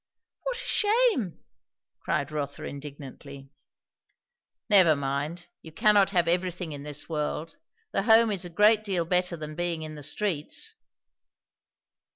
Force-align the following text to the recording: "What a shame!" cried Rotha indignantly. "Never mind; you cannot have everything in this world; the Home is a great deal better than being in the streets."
"What 0.41 0.55
a 0.55 0.59
shame!" 0.61 1.39
cried 1.99 2.31
Rotha 2.31 2.63
indignantly. 2.63 3.51
"Never 4.67 4.95
mind; 4.95 5.45
you 5.61 5.71
cannot 5.71 6.09
have 6.09 6.27
everything 6.27 6.71
in 6.71 6.81
this 6.81 7.07
world; 7.07 7.57
the 7.91 8.01
Home 8.01 8.31
is 8.31 8.43
a 8.43 8.49
great 8.49 8.83
deal 8.83 9.05
better 9.05 9.37
than 9.37 9.53
being 9.53 9.83
in 9.83 9.93
the 9.93 10.01
streets." 10.01 10.73